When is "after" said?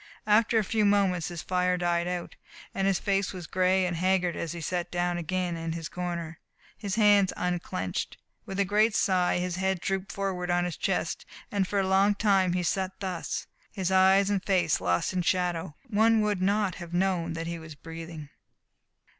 0.25-0.57